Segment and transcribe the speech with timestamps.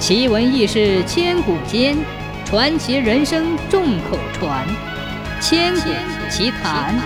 [0.00, 1.94] 奇闻异事千古间，
[2.46, 4.66] 传奇人生众口传。
[5.42, 5.90] 千古
[6.30, 6.98] 奇谈。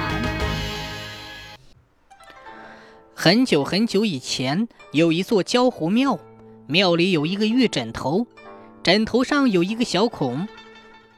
[3.12, 6.20] 很久很久以前，有一座焦湖庙，
[6.68, 8.28] 庙里有一个玉枕头，
[8.84, 10.46] 枕头上有一个小孔。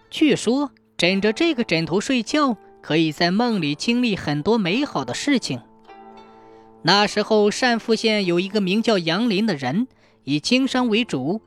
[0.08, 5.60] 据说枕着这个枕头睡觉，可以在梦里经历很多美好的事情。
[6.80, 9.86] 那时候，单父县有一个名叫杨林的人，
[10.24, 11.42] 以经商为主。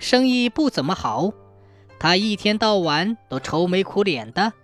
[0.00, 1.30] 生意不怎么好，
[1.98, 4.54] 他一天到晚都愁眉苦脸的，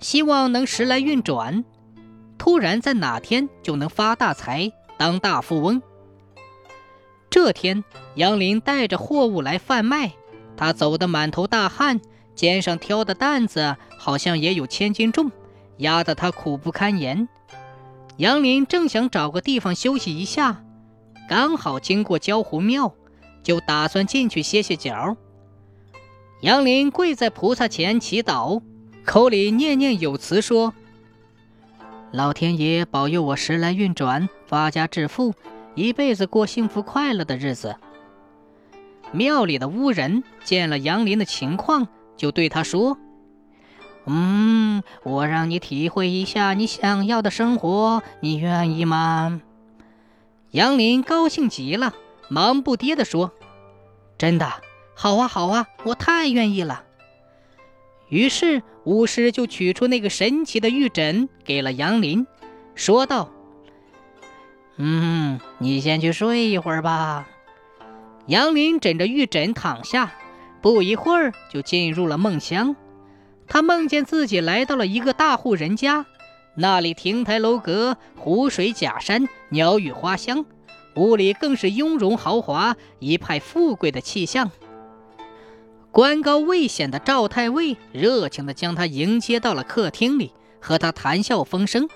[0.00, 1.66] 希望能时来运转，
[2.38, 5.82] 突然在哪天就能发大财，当大富翁。
[7.28, 10.12] 这天，杨林带着货物来贩卖，
[10.56, 12.00] 他走得满头大汗，
[12.34, 15.30] 肩上挑的担子好像也有千斤重，
[15.76, 17.28] 压得他苦不堪言。
[18.16, 20.64] 杨林正想找个地方休息一下，
[21.28, 22.94] 刚好经过焦湖庙。
[23.42, 25.16] 就打算进去歇歇脚。
[26.40, 28.62] 杨林跪在菩萨前祈祷，
[29.04, 30.72] 口里念念有词说
[32.12, 35.34] ：“老天爷保佑我时来运转，发家致富，
[35.74, 37.76] 一辈子过幸福快乐的日子。”
[39.12, 42.96] 庙里的巫人见了杨林的情况，就对他说
[44.06, 49.42] ：“嗯，我让你体会一下你想要的生活，你愿意吗？”
[50.52, 51.92] 杨林高兴极了。
[52.30, 53.32] 忙不迭地说
[54.16, 54.62] ：“真的，
[54.94, 56.84] 好啊，好啊，我太愿意了。”
[58.08, 62.26] 于是巫师就取出那个神奇的玉枕给了杨林，
[62.76, 63.30] 说道
[64.78, 67.26] ：“嗯，你先去睡一会儿吧。”
[68.26, 70.12] 杨林枕着玉枕躺下，
[70.60, 72.76] 不一会儿就进入了梦乡。
[73.48, 76.06] 他梦见自己来到了一个大户人家，
[76.54, 80.44] 那里亭台楼阁，湖水假山，鸟语花香。
[80.96, 84.50] 屋里更是雍容豪华，一派富贵的气象。
[85.92, 91.88] 官高位显的赵太尉热情地将他迎接到了客厅里，和他谈笑风生。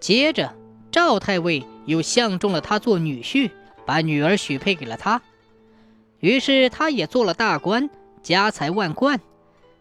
[0.00, 0.54] 接着，
[0.90, 3.50] 赵太尉又相中了他做女婿，
[3.86, 5.22] 把女儿许配给了他。
[6.18, 7.88] 于是，他也做了大官，
[8.22, 9.20] 家财万贯，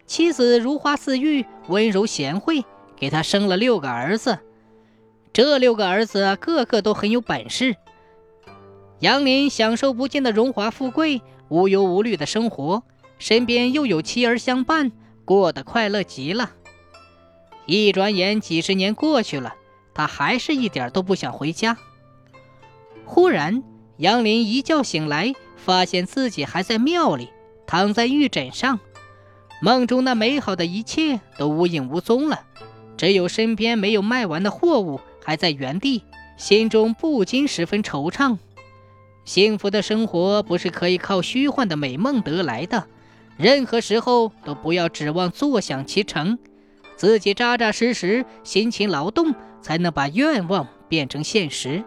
[0.05, 2.63] 妻子如花似玉，温柔贤惠，
[2.95, 4.39] 给他生了六个儿子。
[5.33, 7.75] 这六个儿子个个都很有本事。
[8.99, 12.83] 杨林享受不尽的荣华富贵，无忧无虑的生活，
[13.17, 14.91] 身边又有妻儿相伴，
[15.23, 16.51] 过得快乐极了。
[17.65, 19.55] 一转眼，几十年过去了，
[19.93, 21.77] 他还是一点都不想回家。
[23.05, 23.63] 忽然，
[23.95, 27.29] 杨林一觉醒来，发现自己还在庙里，
[27.65, 28.81] 躺在玉枕上，
[29.61, 32.41] 梦中那美好的一切都无影无踪了，
[32.97, 36.03] 只有身边没有卖完的货物还在原地，
[36.35, 38.37] 心中不禁十分惆怅。
[39.25, 42.87] 幸福的生活不是可以靠虚幻的美梦得来的，
[43.37, 46.39] 任何时候都不要指望坐享其成，
[46.95, 51.83] 自己扎扎实实、辛勤劳动，才能把愿望变成现实。